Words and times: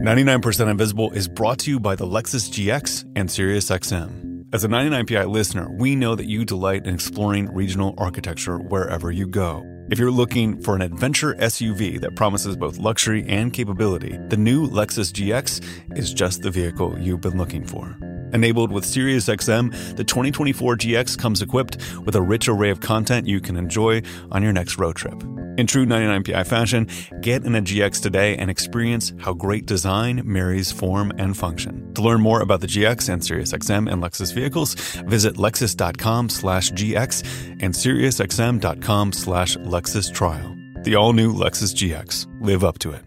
99% 0.00 0.68
Invisible 0.68 1.12
is 1.12 1.28
brought 1.28 1.60
to 1.60 1.70
you 1.70 1.78
by 1.78 1.94
the 1.94 2.04
Lexus 2.04 2.50
GX 2.50 3.04
and 3.14 3.28
SiriusXM. 3.28 4.52
As 4.52 4.64
a 4.64 4.68
99PI 4.68 5.30
listener, 5.30 5.70
we 5.78 5.94
know 5.94 6.16
that 6.16 6.26
you 6.26 6.44
delight 6.44 6.84
in 6.84 6.94
exploring 6.94 7.48
regional 7.54 7.94
architecture 7.96 8.58
wherever 8.58 9.12
you 9.12 9.28
go. 9.28 9.62
If 9.90 10.00
you're 10.00 10.10
looking 10.10 10.60
for 10.62 10.74
an 10.74 10.82
adventure 10.82 11.36
SUV 11.36 12.00
that 12.00 12.16
promises 12.16 12.56
both 12.56 12.78
luxury 12.78 13.24
and 13.28 13.52
capability, 13.52 14.18
the 14.30 14.36
new 14.36 14.66
Lexus 14.66 15.12
GX 15.12 15.96
is 15.96 16.12
just 16.12 16.42
the 16.42 16.50
vehicle 16.50 16.98
you've 16.98 17.20
been 17.20 17.38
looking 17.38 17.64
for. 17.64 17.96
Enabled 18.32 18.72
with 18.72 18.84
SiriusXM, 18.84 19.96
the 19.96 20.02
2024 20.02 20.76
GX 20.76 21.16
comes 21.16 21.40
equipped 21.40 21.78
with 22.04 22.16
a 22.16 22.22
rich 22.22 22.48
array 22.48 22.70
of 22.70 22.80
content 22.80 23.28
you 23.28 23.40
can 23.40 23.56
enjoy 23.56 24.02
on 24.32 24.42
your 24.42 24.52
next 24.52 24.76
road 24.76 24.96
trip. 24.96 25.22
In 25.56 25.66
true 25.66 25.86
99PI 25.86 26.46
fashion, 26.46 26.88
get 27.20 27.44
in 27.44 27.54
a 27.54 27.62
GX 27.62 28.02
today 28.02 28.36
and 28.36 28.50
experience 28.50 29.12
how 29.18 29.32
great 29.32 29.66
design 29.66 30.22
marries 30.24 30.72
form 30.72 31.12
and 31.18 31.36
function. 31.36 31.94
To 31.94 32.02
learn 32.02 32.20
more 32.20 32.40
about 32.40 32.60
the 32.60 32.66
GX 32.66 33.08
and 33.12 33.22
SiriusXM 33.22 33.90
and 33.90 34.02
Lexus 34.02 34.34
vehicles, 34.34 34.74
visit 35.06 35.34
lexus.com 35.34 36.28
slash 36.28 36.72
GX 36.72 37.62
and 37.62 37.72
SiriusXM.com 37.72 39.12
slash 39.12 39.56
Lexus 39.58 40.12
Trial. 40.12 40.56
The 40.82 40.96
all-new 40.96 41.32
Lexus 41.32 41.72
GX. 41.74 42.26
Live 42.40 42.64
up 42.64 42.78
to 42.80 42.90
it. 42.90 43.02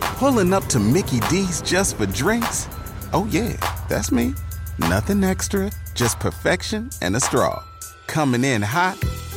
Pulling 0.00 0.52
up 0.52 0.66
to 0.66 0.78
Mickey 0.78 1.18
D's 1.30 1.62
just 1.62 1.96
for 1.96 2.06
drinks? 2.06 2.68
Oh 3.12 3.26
yeah, 3.30 3.56
that's 3.88 4.12
me. 4.12 4.34
Nothing 4.78 5.24
extra, 5.24 5.72
just 5.94 6.20
perfection 6.20 6.90
and 7.00 7.16
a 7.16 7.20
straw. 7.20 7.64
Coming 8.06 8.44
in 8.44 8.62
hot 8.62 8.96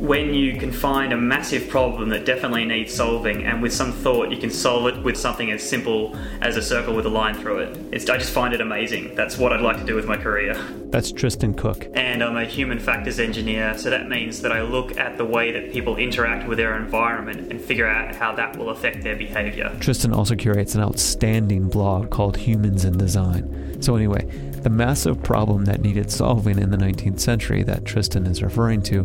when 0.00 0.32
you 0.32 0.56
can 0.56 0.72
find 0.72 1.12
a 1.12 1.16
massive 1.16 1.68
problem 1.68 2.08
that 2.08 2.24
definitely 2.24 2.64
needs 2.64 2.94
solving, 2.94 3.44
and 3.44 3.60
with 3.60 3.72
some 3.72 3.92
thought, 3.92 4.30
you 4.30 4.38
can 4.38 4.50
solve 4.50 4.86
it 4.86 5.02
with 5.04 5.16
something 5.16 5.50
as 5.50 5.62
simple 5.62 6.16
as 6.40 6.56
a 6.56 6.62
circle 6.62 6.94
with 6.94 7.04
a 7.04 7.10
line 7.10 7.34
through 7.34 7.58
it. 7.58 7.78
It's, 7.92 8.08
I 8.08 8.16
just 8.16 8.32
find 8.32 8.54
it 8.54 8.62
amazing. 8.62 9.14
That's 9.14 9.36
what 9.36 9.52
I'd 9.52 9.60
like 9.60 9.76
to 9.76 9.84
do 9.84 9.94
with 9.94 10.06
my 10.06 10.16
career. 10.16 10.54
That's 10.86 11.12
Tristan 11.12 11.52
Cook. 11.52 11.86
And 11.92 12.24
I'm 12.24 12.36
a 12.36 12.46
human 12.46 12.78
factors 12.78 13.20
engineer, 13.20 13.76
so 13.76 13.90
that 13.90 14.08
means 14.08 14.40
that 14.40 14.52
I 14.52 14.62
look 14.62 14.96
at 14.96 15.18
the 15.18 15.24
way 15.26 15.52
that 15.52 15.70
people 15.70 15.96
interact 15.98 16.48
with 16.48 16.56
their 16.56 16.78
environment 16.78 17.52
and 17.52 17.60
figure 17.60 17.86
out 17.86 18.16
how 18.16 18.34
that 18.36 18.56
will 18.56 18.70
affect 18.70 19.02
their 19.02 19.16
behavior. 19.16 19.76
Tristan 19.80 20.14
also 20.14 20.34
curates 20.34 20.74
an 20.74 20.80
outstanding 20.80 21.68
blog 21.68 22.08
called 22.08 22.38
Humans 22.38 22.86
in 22.86 22.96
Design. 22.96 23.76
So, 23.82 23.96
anyway, 23.96 24.24
the 24.62 24.70
massive 24.70 25.22
problem 25.22 25.66
that 25.66 25.80
needed 25.80 26.10
solving 26.10 26.58
in 26.58 26.70
the 26.70 26.76
19th 26.76 27.20
century 27.20 27.62
that 27.64 27.84
Tristan 27.84 28.26
is 28.26 28.42
referring 28.42 28.82
to 28.84 29.04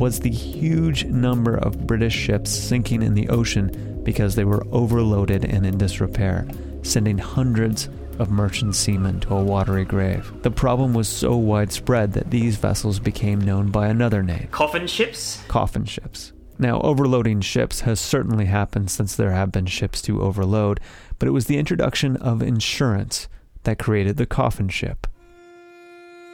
was 0.00 0.18
the 0.18 0.30
huge 0.30 1.04
number 1.04 1.54
of 1.54 1.86
British 1.86 2.14
ships 2.14 2.50
sinking 2.50 3.02
in 3.02 3.12
the 3.12 3.28
ocean 3.28 4.00
because 4.02 4.34
they 4.34 4.44
were 4.44 4.66
overloaded 4.72 5.44
and 5.44 5.66
in 5.66 5.76
disrepair, 5.76 6.48
sending 6.82 7.18
hundreds 7.18 7.90
of 8.18 8.30
merchant 8.30 8.74
seamen 8.74 9.20
to 9.20 9.34
a 9.34 9.42
watery 9.42 9.84
grave. 9.84 10.32
The 10.42 10.50
problem 10.50 10.94
was 10.94 11.06
so 11.06 11.36
widespread 11.36 12.14
that 12.14 12.30
these 12.30 12.56
vessels 12.56 12.98
became 12.98 13.42
known 13.42 13.70
by 13.70 13.88
another 13.88 14.22
name 14.22 14.48
Coffin 14.50 14.86
ships? 14.86 15.44
coffin 15.48 15.84
ships. 15.84 16.32
Now, 16.58 16.80
overloading 16.80 17.42
ships 17.42 17.80
has 17.80 18.00
certainly 18.00 18.46
happened 18.46 18.90
since 18.90 19.14
there 19.14 19.32
have 19.32 19.52
been 19.52 19.66
ships 19.66 20.00
to 20.02 20.22
overload, 20.22 20.80
but 21.18 21.28
it 21.28 21.32
was 21.32 21.44
the 21.44 21.58
introduction 21.58 22.16
of 22.16 22.42
insurance 22.42 23.28
that 23.64 23.78
created 23.78 24.16
the 24.16 24.26
coffin 24.26 24.70
ship. 24.70 25.06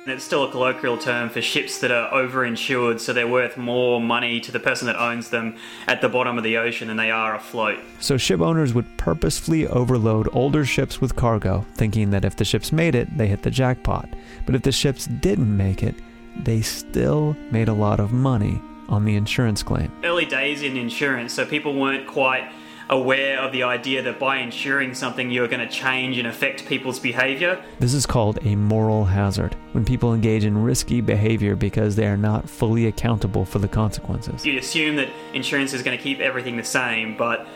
It's 0.08 0.22
still 0.22 0.44
a 0.44 0.50
colloquial 0.52 0.98
term 0.98 1.30
for 1.30 1.42
ships 1.42 1.80
that 1.80 1.90
are 1.90 2.08
overinsured, 2.12 3.00
so 3.00 3.12
they're 3.12 3.26
worth 3.26 3.56
more 3.56 4.00
money 4.00 4.38
to 4.38 4.52
the 4.52 4.60
person 4.60 4.86
that 4.86 4.94
owns 4.94 5.30
them 5.30 5.56
at 5.88 6.00
the 6.00 6.08
bottom 6.08 6.38
of 6.38 6.44
the 6.44 6.58
ocean 6.58 6.86
than 6.86 6.96
they 6.96 7.10
are 7.10 7.34
afloat. 7.34 7.80
So 7.98 8.16
ship 8.16 8.40
owners 8.40 8.72
would 8.72 8.98
purposefully 8.98 9.66
overload 9.66 10.28
older 10.32 10.64
ships 10.64 11.00
with 11.00 11.16
cargo, 11.16 11.66
thinking 11.74 12.10
that 12.10 12.24
if 12.24 12.36
the 12.36 12.44
ships 12.44 12.70
made 12.70 12.94
it, 12.94 13.18
they 13.18 13.26
hit 13.26 13.42
the 13.42 13.50
jackpot. 13.50 14.08
But 14.44 14.54
if 14.54 14.62
the 14.62 14.70
ships 14.70 15.06
didn't 15.06 15.56
make 15.56 15.82
it, 15.82 15.96
they 16.36 16.62
still 16.62 17.36
made 17.50 17.66
a 17.66 17.72
lot 17.72 17.98
of 17.98 18.12
money 18.12 18.62
on 18.88 19.04
the 19.04 19.16
insurance 19.16 19.64
claim. 19.64 19.90
Early 20.04 20.24
days 20.24 20.62
in 20.62 20.76
insurance, 20.76 21.32
so 21.32 21.44
people 21.44 21.74
weren't 21.74 22.06
quite 22.06 22.48
aware 22.88 23.40
of 23.40 23.52
the 23.52 23.62
idea 23.62 24.02
that 24.02 24.18
by 24.18 24.38
insuring 24.38 24.94
something 24.94 25.30
you're 25.30 25.48
going 25.48 25.66
to 25.66 25.72
change 25.72 26.18
and 26.18 26.26
affect 26.26 26.66
people's 26.66 26.98
behavior. 26.98 27.62
This 27.80 27.94
is 27.94 28.06
called 28.06 28.38
a 28.46 28.54
moral 28.54 29.04
hazard, 29.04 29.56
when 29.72 29.84
people 29.84 30.14
engage 30.14 30.44
in 30.44 30.62
risky 30.62 31.00
behavior 31.00 31.56
because 31.56 31.96
they 31.96 32.06
are 32.06 32.16
not 32.16 32.48
fully 32.48 32.86
accountable 32.86 33.44
for 33.44 33.58
the 33.58 33.68
consequences. 33.68 34.46
You 34.46 34.58
assume 34.58 34.96
that 34.96 35.08
insurance 35.32 35.72
is 35.72 35.82
going 35.82 35.96
to 35.96 36.02
keep 36.02 36.20
everything 36.20 36.56
the 36.56 36.64
same, 36.64 37.16
but 37.16 37.46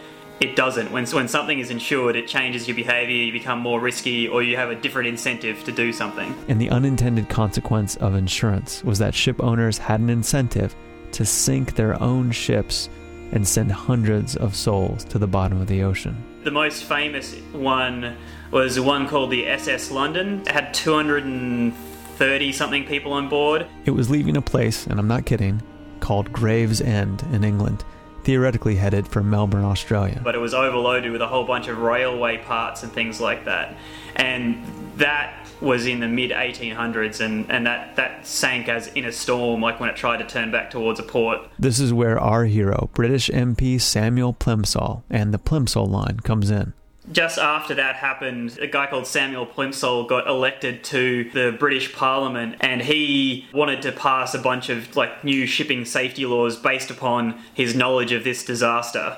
it 0.41 0.57
doesn't. 0.57 0.91
When, 0.91 1.07
when 1.07 1.29
something 1.29 1.59
is 1.59 1.71
insured, 1.71 2.17
it 2.17 2.27
changes 2.27 2.67
your 2.67 2.75
behavior, 2.75 3.15
you 3.15 3.31
become 3.31 3.59
more 3.61 3.79
risky, 3.79 4.27
or 4.27 4.43
you 4.43 4.57
have 4.57 4.71
a 4.71 4.75
different 4.75 5.09
incentive 5.09 5.63
to 5.65 5.73
do 5.73 5.93
something. 5.93 6.35
And 6.49 6.61
the 6.61 6.71
unintended 6.71 7.29
consequence 7.29 7.97
of 7.97 8.15
insurance 8.15 8.83
was 8.83 8.99
that 8.99 9.15
ship 9.15 9.43
owners 9.43 9.77
had 9.77 10.01
an 10.01 10.09
incentive 10.09 10.75
to 11.13 11.27
sink 11.27 11.75
their 11.75 12.01
own 12.03 12.31
ships 12.31 12.89
and 13.33 13.47
send 13.47 13.71
hundreds 13.73 14.37
of 14.37 14.57
souls 14.57 15.05
to 15.05 15.19
the 15.19 15.27
bottom 15.27 15.61
of 15.61 15.67
the 15.67 15.83
ocean. 15.83 16.17
The 16.45 16.51
most 16.51 16.85
famous 16.85 17.35
one 17.53 18.17
was 18.51 18.79
one 18.81 19.07
called 19.09 19.31
the 19.31 19.47
SS 19.47 19.91
London. 19.91 20.41
It 20.41 20.49
had 20.49 20.73
230 20.75 22.53
something 22.53 22.85
people 22.87 23.13
on 23.13 23.29
board. 23.29 23.67
It 23.85 23.93
was 23.93 24.09
leaving 24.11 24.37
a 24.37 24.43
place, 24.43 24.87
and 24.87 24.99
I'm 24.99 25.09
not 25.09 25.27
kidding, 25.27 25.63
called 26.01 26.33
Gravesend 26.33 27.23
in 27.33 27.45
England. 27.45 27.85
theoretically 28.25 28.77
headed 28.77 29.09
for 29.09 29.23
Melbourne, 29.23 29.65
Australia. 29.65 30.21
But 30.23 30.35
it 30.35 30.39
was 30.39 30.55
overloaded 30.55 31.13
with 31.13 31.23
a 31.23 31.27
whole 31.27 31.45
bunch 31.45 31.69
of 31.69 31.79
railway 31.79 32.39
parts 32.39 32.83
and 32.83 32.93
things 32.93 33.21
like 33.21 33.45
that. 33.47 33.77
And 34.17 34.63
that 34.97 35.40
was 35.61 35.87
in 35.87 36.01
the 36.01 36.09
mid 36.09 36.31
1800s 36.31 37.21
and, 37.21 37.51
and 37.51 37.67
that, 37.67 37.97
that 37.97 38.27
sank 38.27 38.69
as 38.69 38.89
in 38.89 39.05
a 39.05 39.13
storm, 39.13 39.61
like 39.61 39.81
when 39.81 39.89
it 39.89 39.97
tried 39.97 40.19
to 40.19 40.27
turn 40.27 40.51
back 40.51 40.71
towards 40.71 40.99
a 40.99 41.03
port. 41.03 41.41
This 41.59 41.81
is 41.81 41.93
where 41.93 42.19
our 42.19 42.45
hero, 42.45 42.91
British 42.95 43.29
MP 43.29 43.81
Samuel 43.81 44.35
Plimsoll, 44.35 45.03
and 45.11 45.35
the 45.35 45.39
Plimsoll 45.39 45.89
line 45.89 46.21
comes 46.21 46.51
in 46.51 46.73
just 47.13 47.39
after 47.39 47.75
that 47.75 47.97
happened, 47.97 48.59
a 48.61 48.67
guy 48.67 48.87
called 48.87 49.07
Samuel 49.07 49.47
Plimsoll 49.47 50.09
got 50.09 50.29
elected 50.29 50.85
to 50.85 51.31
the 51.31 51.57
British 51.59 51.93
Parliament 51.95 52.57
and 52.61 52.83
he 52.83 53.47
wanted 53.53 53.83
to 53.83 53.93
pass 53.93 54.35
a 54.35 54.39
bunch 54.39 54.69
of 54.69 54.95
like 54.97 55.25
new 55.25 55.47
shipping 55.47 55.85
safety 55.85 56.27
laws 56.27 56.57
based 56.57 56.91
upon 56.91 57.41
his 57.55 57.75
knowledge 57.75 58.13
of 58.13 58.25
this 58.25 58.45
disaster. 58.45 59.17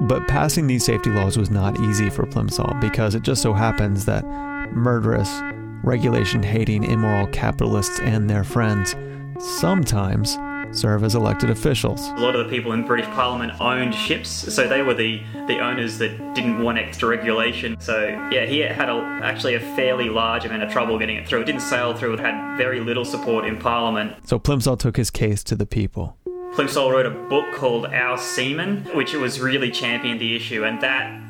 But 0.00 0.26
passing 0.28 0.66
these 0.66 0.84
safety 0.84 1.10
laws 1.10 1.36
was 1.36 1.50
not 1.50 1.78
easy 1.80 2.08
for 2.10 2.24
Plimsoll 2.24 2.80
because 2.80 3.14
it 3.14 3.22
just 3.22 3.42
so 3.42 3.52
happens 3.52 4.04
that 4.04 4.24
murderous, 4.72 5.40
regulation 5.82 6.42
hating, 6.42 6.84
immoral 6.84 7.26
capitalists 7.28 8.00
and 8.00 8.28
their 8.28 8.44
friends 8.44 8.94
sometimes 9.38 10.38
serve 10.70 11.02
as 11.04 11.14
elected 11.14 11.50
officials. 11.50 12.08
A 12.08 12.14
lot 12.16 12.36
of 12.36 12.44
the 12.44 12.50
people 12.54 12.72
in 12.72 12.84
British 12.84 13.06
Parliament 13.12 13.58
owned 13.60 13.94
ships, 13.94 14.28
so 14.28 14.68
they 14.68 14.82
were 14.82 14.94
the, 14.94 15.22
the 15.46 15.58
owners 15.60 15.98
that 15.98 16.34
didn't 16.34 16.62
want 16.62 16.78
extra 16.78 17.08
regulation. 17.08 17.76
So, 17.80 18.08
yeah, 18.30 18.44
he 18.44 18.58
had 18.58 18.88
a, 18.88 18.96
actually 19.22 19.54
a 19.54 19.60
fairly 19.60 20.08
large 20.08 20.44
amount 20.44 20.62
of 20.62 20.70
trouble 20.70 20.98
getting 20.98 21.16
it 21.16 21.26
through. 21.26 21.40
It 21.40 21.44
didn't 21.46 21.62
sail 21.62 21.94
through, 21.94 22.14
it 22.14 22.20
had 22.20 22.56
very 22.56 22.80
little 22.80 23.04
support 23.04 23.46
in 23.46 23.58
Parliament. 23.58 24.28
So 24.28 24.38
Plimsoll 24.38 24.78
took 24.78 24.96
his 24.96 25.10
case 25.10 25.42
to 25.44 25.56
the 25.56 25.66
people. 25.66 26.16
Plimsoll 26.54 26.90
wrote 26.90 27.06
a 27.06 27.10
book 27.10 27.54
called 27.54 27.86
Our 27.86 28.18
Seamen, 28.18 28.84
which 28.94 29.14
was 29.14 29.40
really 29.40 29.70
championed 29.70 30.20
the 30.20 30.34
issue, 30.34 30.64
and 30.64 30.80
that 30.80 31.22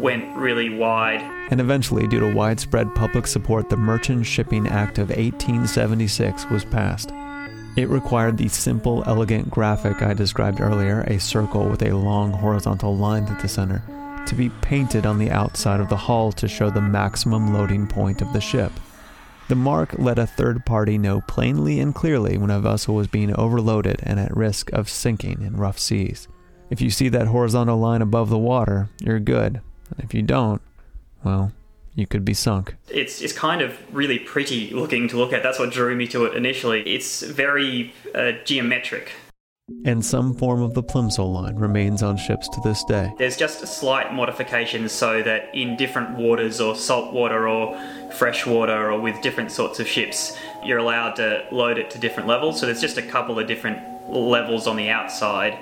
went 0.00 0.36
really 0.36 0.70
wide. 0.70 1.20
And 1.50 1.60
eventually, 1.60 2.06
due 2.06 2.20
to 2.20 2.34
widespread 2.34 2.94
public 2.94 3.26
support, 3.26 3.68
the 3.68 3.76
Merchant 3.76 4.26
Shipping 4.26 4.66
Act 4.66 4.98
of 4.98 5.10
1876 5.10 6.48
was 6.50 6.64
passed. 6.64 7.12
It 7.76 7.88
required 7.88 8.36
the 8.36 8.48
simple, 8.48 9.04
elegant 9.06 9.50
graphic 9.50 10.02
I 10.02 10.14
described 10.14 10.60
earlier, 10.60 11.02
a 11.02 11.20
circle 11.20 11.68
with 11.68 11.82
a 11.82 11.94
long 11.96 12.32
horizontal 12.32 12.96
line 12.96 13.26
through 13.26 13.40
the 13.40 13.48
center, 13.48 13.82
to 14.26 14.34
be 14.34 14.50
painted 14.60 15.06
on 15.06 15.18
the 15.18 15.30
outside 15.30 15.80
of 15.80 15.88
the 15.88 15.96
hull 15.96 16.32
to 16.32 16.48
show 16.48 16.70
the 16.70 16.80
maximum 16.80 17.54
loading 17.54 17.86
point 17.86 18.22
of 18.22 18.32
the 18.32 18.40
ship. 18.40 18.72
The 19.48 19.54
mark 19.56 19.98
let 19.98 20.18
a 20.18 20.26
third 20.26 20.64
party 20.64 20.98
know 20.98 21.22
plainly 21.22 21.80
and 21.80 21.94
clearly 21.94 22.38
when 22.38 22.50
a 22.50 22.60
vessel 22.60 22.94
was 22.94 23.08
being 23.08 23.34
overloaded 23.34 24.00
and 24.02 24.20
at 24.20 24.36
risk 24.36 24.72
of 24.72 24.88
sinking 24.88 25.42
in 25.42 25.56
rough 25.56 25.78
seas. 25.78 26.28
If 26.70 26.80
you 26.80 26.90
see 26.90 27.08
that 27.08 27.26
horizontal 27.26 27.78
line 27.78 28.02
above 28.02 28.30
the 28.30 28.38
water, 28.38 28.88
you're 29.00 29.18
good. 29.18 29.60
And 29.90 30.04
if 30.04 30.14
you 30.14 30.22
don't, 30.22 30.60
well, 31.24 31.52
you 31.94 32.06
could 32.06 32.24
be 32.24 32.34
sunk. 32.34 32.76
It's, 32.88 33.20
it's 33.20 33.32
kind 33.32 33.60
of 33.60 33.76
really 33.94 34.18
pretty 34.18 34.70
looking 34.70 35.08
to 35.08 35.16
look 35.16 35.32
at. 35.32 35.42
That's 35.42 35.58
what 35.58 35.70
drew 35.70 35.94
me 35.94 36.06
to 36.08 36.24
it 36.24 36.36
initially. 36.36 36.82
It's 36.82 37.22
very 37.22 37.92
uh, 38.14 38.32
geometric. 38.44 39.12
And 39.84 40.04
some 40.04 40.34
form 40.34 40.62
of 40.62 40.74
the 40.74 40.82
Plimsoll 40.82 41.32
line 41.32 41.54
remains 41.54 42.02
on 42.02 42.16
ships 42.16 42.48
to 42.48 42.60
this 42.62 42.82
day. 42.84 43.12
There's 43.18 43.36
just 43.36 43.62
a 43.62 43.68
slight 43.68 44.12
modifications 44.12 44.90
so 44.90 45.22
that 45.22 45.54
in 45.54 45.76
different 45.76 46.16
waters, 46.16 46.60
or 46.60 46.74
salt 46.74 47.12
water, 47.12 47.48
or 47.48 47.78
fresh 48.12 48.46
water, 48.46 48.90
or 48.90 49.00
with 49.00 49.20
different 49.22 49.52
sorts 49.52 49.78
of 49.78 49.86
ships, 49.86 50.36
you're 50.64 50.78
allowed 50.78 51.14
to 51.16 51.46
load 51.52 51.78
it 51.78 51.88
to 51.90 51.98
different 51.98 52.28
levels. 52.28 52.58
So 52.58 52.66
there's 52.66 52.80
just 52.80 52.98
a 52.98 53.02
couple 53.02 53.38
of 53.38 53.46
different 53.46 53.78
levels 54.08 54.66
on 54.66 54.74
the 54.74 54.90
outside. 54.90 55.56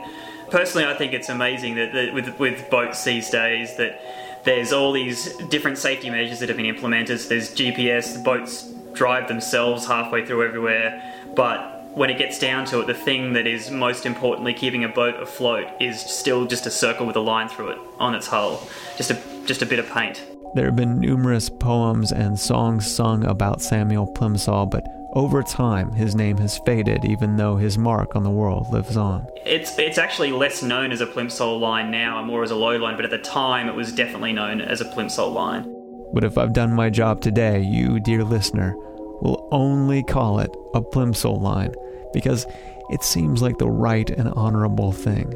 Personally, 0.51 0.87
I 0.87 0.95
think 0.95 1.13
it's 1.13 1.29
amazing 1.29 1.75
that, 1.77 1.93
that 1.93 2.15
with, 2.15 2.39
with 2.39 2.71
boats 2.71 3.05
these 3.05 3.31
days 3.31 3.77
that 3.77 4.01
there's 4.45 4.73
all 4.73 4.93
these 4.93 5.37
different 5.49 5.79
safety 5.79 6.11
measures 6.11 6.41
that 6.41 6.49
have 6.49 6.57
been 6.57 6.67
implemented. 6.67 7.21
So 7.21 7.29
there's 7.29 7.55
GPS, 7.55 8.15
the 8.15 8.21
boats 8.21 8.73
drive 8.93 9.29
themselves 9.29 9.87
halfway 9.87 10.25
through 10.25 10.45
everywhere, 10.45 11.03
but 11.37 11.79
when 11.95 12.11
it 12.11 12.19
gets 12.19 12.39
down 12.39 12.65
to 12.67 12.81
it, 12.81 12.87
the 12.87 12.95
thing 12.95 13.33
that 13.33 13.47
is 13.47 13.71
most 13.71 14.07
importantly 14.07 14.55
keeping 14.55 14.85
a 14.85 14.89
boat 14.89 15.21
afloat 15.21 15.67
is 15.81 16.01
still 16.01 16.47
just 16.47 16.67
a 16.67 16.71
circle 16.71 17.07
with 17.07 17.17
a 17.17 17.21
line 17.21 17.49
through 17.49 17.71
it 17.71 17.79
on 17.99 18.15
its 18.15 18.27
hull, 18.27 18.67
just 18.97 19.11
a 19.11 19.21
just 19.47 19.63
a 19.63 19.67
bit 19.67 19.79
of 19.79 19.89
paint. 19.91 20.25
There 20.55 20.67
have 20.67 20.77
been 20.77 20.99
numerous 20.99 21.49
poems 21.49 22.13
and 22.13 22.39
songs 22.39 22.91
sung 22.91 23.25
about 23.25 23.61
Samuel 23.61 24.07
Plimsoll, 24.15 24.71
but 24.71 24.87
over 25.13 25.43
time, 25.43 25.93
his 25.93 26.15
name 26.15 26.37
has 26.39 26.59
faded, 26.59 27.05
even 27.05 27.37
though 27.37 27.57
his 27.57 27.79
mark 27.79 28.15
on 28.15 28.23
the 28.23 28.31
world 28.31 28.67
lives 28.73 28.97
on. 28.97 29.27
It's 29.47 29.79
it's 29.79 29.99
actually 29.99 30.33
less 30.33 30.63
known 30.63 30.93
as 30.93 31.01
a 31.01 31.07
Plimsoll 31.07 31.61
line 31.61 31.91
now, 31.91 32.19
and 32.19 32.27
more 32.27 32.43
as 32.43 32.51
a 32.51 32.57
load 32.57 32.81
line. 32.81 32.97
But 32.97 33.07
at 33.07 33.11
the 33.11 33.19
time, 33.19 33.69
it 33.69 33.75
was 33.75 33.93
definitely 33.93 34.33
known 34.33 34.61
as 34.61 34.81
a 34.81 34.85
Plimsoll 34.85 35.33
line. 35.33 35.75
But 36.13 36.25
if 36.25 36.37
I've 36.37 36.53
done 36.53 36.73
my 36.73 36.91
job 36.91 37.21
today, 37.21 37.63
you, 37.63 38.01
dear 38.01 38.23
listener, 38.25 38.75
will 39.21 39.49
only 39.51 40.03
call 40.03 40.41
it 40.41 40.51
a 40.75 40.81
Plimsoll 40.81 41.41
line 41.41 41.75
because 42.13 42.47
it 42.91 43.03
seems 43.03 43.43
like 43.43 43.59
the 43.59 43.69
right 43.69 44.09
and 44.11 44.29
honorable 44.35 44.93
thing. 44.93 45.33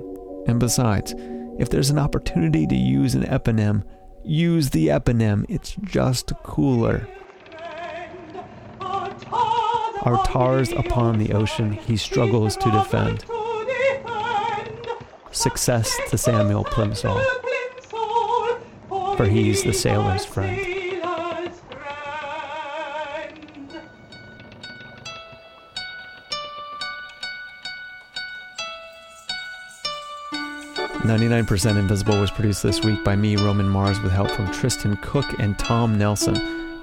And 0.46 0.60
besides, 0.60 1.14
if 1.58 1.70
there's 1.70 1.90
an 1.90 1.98
opportunity 1.98 2.66
to 2.66 2.74
use 2.74 3.14
an 3.14 3.24
eponym, 3.24 3.84
use 4.24 4.70
the 4.70 4.88
eponym. 4.88 5.44
It's 5.48 5.76
just 5.82 6.32
cooler. 6.42 7.06
Our 10.04 10.20
tars 10.24 10.72
upon 10.72 11.18
the 11.18 11.32
ocean 11.32 11.72
he 11.72 11.96
struggles 11.96 12.56
to 12.56 12.70
defend. 12.72 13.24
Success 15.30 15.96
to 16.10 16.18
Samuel 16.18 16.64
Plimsoll, 16.64 17.22
for 19.16 19.26
he's 19.26 19.62
the 19.62 19.72
sailor's 19.72 20.24
friend. 20.24 20.58
Ninety-nine 31.04 31.46
percent 31.46 31.78
Invisible 31.78 32.20
was 32.20 32.30
produced 32.30 32.62
this 32.62 32.84
week 32.84 33.02
by 33.04 33.16
me, 33.16 33.36
Roman 33.36 33.68
Mars, 33.68 34.00
with 34.00 34.12
help 34.12 34.30
from 34.30 34.50
Tristan 34.52 34.96
Cook 34.96 35.26
and 35.38 35.58
Tom 35.58 35.96
Nelson, 35.96 36.34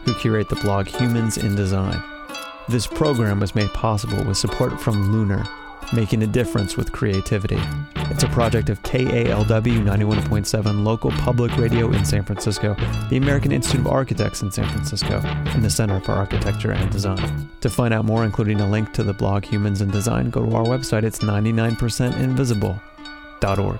who 0.05 0.13
curate 0.15 0.49
the 0.49 0.55
blog 0.55 0.87
Humans 0.87 1.37
in 1.37 1.55
Design. 1.55 2.01
This 2.69 2.85
program 2.85 3.39
was 3.39 3.55
made 3.55 3.73
possible 3.73 4.23
with 4.23 4.37
support 4.37 4.79
from 4.79 5.11
Lunar, 5.11 5.43
making 5.91 6.21
a 6.21 6.27
difference 6.27 6.77
with 6.77 6.91
creativity. 6.91 7.57
It's 8.11 8.21
a 8.21 8.27
project 8.27 8.69
of 8.69 8.83
KALW 8.83 9.83
91.7 9.83 10.83
local 10.83 11.09
public 11.09 11.57
radio 11.57 11.91
in 11.91 12.05
San 12.05 12.23
Francisco, 12.23 12.75
the 13.09 13.17
American 13.17 13.51
Institute 13.51 13.81
of 13.81 13.87
Architects 13.87 14.43
in 14.43 14.51
San 14.51 14.69
Francisco, 14.69 15.19
and 15.25 15.65
the 15.65 15.69
Center 15.71 15.99
for 15.99 16.11
Architecture 16.11 16.71
and 16.71 16.91
Design. 16.91 17.49
To 17.61 17.71
find 17.71 17.91
out 17.91 18.05
more, 18.05 18.23
including 18.23 18.61
a 18.61 18.69
link 18.69 18.93
to 18.93 19.03
the 19.03 19.13
blog 19.13 19.45
Humans 19.45 19.81
in 19.81 19.89
Design, 19.89 20.29
go 20.29 20.45
to 20.45 20.55
our 20.55 20.65
website. 20.65 21.01
It's 21.01 21.17
99percentinvisible.org. 21.19 23.79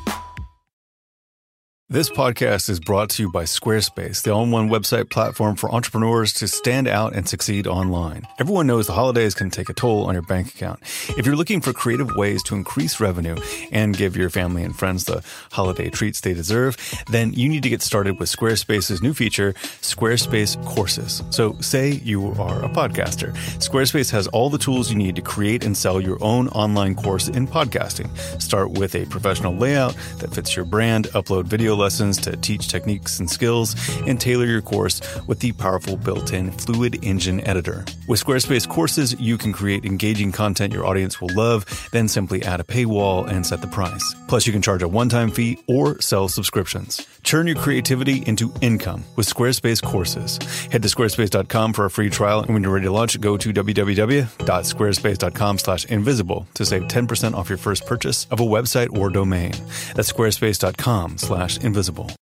This 1.91 2.09
podcast 2.09 2.69
is 2.69 2.79
brought 2.79 3.09
to 3.09 3.23
you 3.23 3.29
by 3.29 3.43
Squarespace, 3.43 4.23
the 4.23 4.31
all 4.31 4.45
in 4.45 4.51
one 4.51 4.69
website 4.69 5.09
platform 5.09 5.57
for 5.57 5.69
entrepreneurs 5.75 6.31
to 6.35 6.47
stand 6.47 6.87
out 6.87 7.13
and 7.13 7.27
succeed 7.27 7.67
online. 7.67 8.25
Everyone 8.39 8.65
knows 8.65 8.87
the 8.87 8.93
holidays 8.93 9.35
can 9.35 9.49
take 9.49 9.67
a 9.67 9.73
toll 9.73 10.05
on 10.05 10.13
your 10.13 10.21
bank 10.21 10.55
account. 10.55 10.79
If 11.17 11.25
you're 11.25 11.35
looking 11.35 11.59
for 11.59 11.73
creative 11.73 12.15
ways 12.15 12.43
to 12.43 12.55
increase 12.55 13.01
revenue 13.01 13.35
and 13.73 13.97
give 13.97 14.15
your 14.15 14.29
family 14.29 14.63
and 14.63 14.73
friends 14.73 15.03
the 15.03 15.21
holiday 15.51 15.89
treats 15.89 16.21
they 16.21 16.33
deserve, 16.33 16.77
then 17.09 17.33
you 17.33 17.49
need 17.49 17.63
to 17.63 17.69
get 17.69 17.81
started 17.81 18.17
with 18.21 18.29
Squarespace's 18.29 19.01
new 19.01 19.13
feature, 19.13 19.51
Squarespace 19.81 20.63
Courses. 20.63 21.21
So, 21.29 21.59
say 21.59 21.99
you 22.05 22.27
are 22.39 22.63
a 22.63 22.69
podcaster. 22.69 23.33
Squarespace 23.59 24.09
has 24.11 24.27
all 24.27 24.49
the 24.49 24.57
tools 24.57 24.89
you 24.89 24.97
need 24.97 25.17
to 25.17 25.21
create 25.21 25.65
and 25.65 25.75
sell 25.75 25.99
your 25.99 26.23
own 26.23 26.47
online 26.49 26.95
course 26.95 27.27
in 27.27 27.49
podcasting. 27.49 28.17
Start 28.41 28.71
with 28.71 28.95
a 28.95 29.05
professional 29.07 29.53
layout 29.53 29.93
that 30.19 30.33
fits 30.33 30.55
your 30.55 30.63
brand, 30.63 31.07
upload 31.07 31.47
video 31.47 31.80
lessons 31.81 32.19
to 32.19 32.37
teach 32.37 32.67
techniques 32.67 33.19
and 33.19 33.27
skills, 33.29 33.75
and 34.07 34.21
tailor 34.21 34.45
your 34.45 34.61
course 34.61 35.01
with 35.27 35.39
the 35.39 35.51
powerful 35.53 35.97
built 35.97 36.31
in 36.31 36.51
Fluid 36.51 37.03
Engine 37.03 37.41
editor. 37.47 37.83
With 38.07 38.23
Squarespace 38.23 38.69
courses, 38.69 39.19
you 39.19 39.37
can 39.37 39.51
create 39.51 39.85
engaging 39.85 40.31
content 40.31 40.73
your 40.73 40.85
audience 40.85 41.19
will 41.19 41.33
love, 41.35 41.65
then 41.91 42.07
simply 42.07 42.43
add 42.43 42.59
a 42.59 42.63
paywall 42.63 43.27
and 43.27 43.43
set 43.45 43.61
the 43.61 43.67
price. 43.67 44.15
Plus, 44.27 44.45
you 44.45 44.53
can 44.53 44.61
charge 44.61 44.83
a 44.83 44.87
one 44.87 45.09
time 45.09 45.31
fee 45.31 45.57
or 45.67 45.99
sell 45.99 46.29
subscriptions. 46.29 47.07
Turn 47.23 47.47
your 47.47 47.55
creativity 47.55 48.23
into 48.27 48.53
income 48.61 49.03
with 49.15 49.27
Squarespace 49.27 49.81
courses. 49.81 50.37
Head 50.71 50.83
to 50.83 50.87
squarespace.com 50.87 51.73
for 51.73 51.85
a 51.85 51.89
free 51.89 52.09
trial, 52.09 52.41
and 52.41 52.53
when 52.53 52.63
you're 52.63 52.73
ready 52.73 52.85
to 52.85 52.91
launch, 52.91 53.19
go 53.19 53.37
to 53.37 53.53
www.squarespace.com/invisible 53.53 56.47
to 56.53 56.65
save 56.65 56.87
10% 56.87 57.35
off 57.35 57.49
your 57.49 57.57
first 57.57 57.85
purchase 57.85 58.27
of 58.31 58.39
a 58.39 58.43
website 58.43 58.97
or 58.97 59.09
domain. 59.09 59.51
That's 59.95 60.11
squarespace.com/invisible. 61.71 62.20